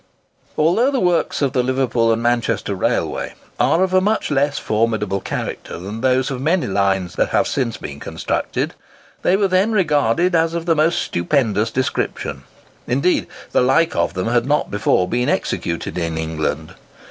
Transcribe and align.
Although 0.57 0.89
the 0.89 0.99
works 0.99 1.43
of 1.43 1.53
the 1.53 1.61
Liverpool 1.61 2.11
and 2.11 2.23
Manchester 2.23 2.73
Railway 2.73 3.35
are 3.59 3.83
of 3.83 3.93
a 3.93 4.01
much 4.01 4.31
less 4.31 4.57
formidable 4.57 5.19
character 5.21 5.77
than 5.77 6.01
those 6.01 6.31
of 6.31 6.41
many 6.41 6.65
lines 6.65 7.13
that 7.17 7.29
have 7.29 7.47
since 7.47 7.77
been 7.77 7.99
constructed, 7.99 8.73
they 9.21 9.37
were 9.37 9.47
then 9.47 9.71
regarded 9.73 10.33
as 10.33 10.55
of 10.55 10.65
the 10.65 10.73
most 10.75 10.97
stupendous 11.03 11.69
description. 11.69 12.45
In 12.87 13.01
deed, 13.01 13.27
the 13.51 13.61
like 13.61 13.95
of 13.95 14.15
them 14.15 14.25
had 14.29 14.47
not 14.47 14.71
before 14.71 15.07
been 15.07 15.29
executed 15.29 15.99
in 15.99 16.17
England. 16.17 16.73